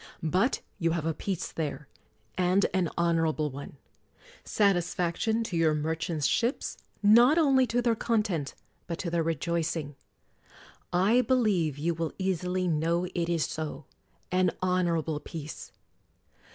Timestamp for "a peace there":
1.05-1.87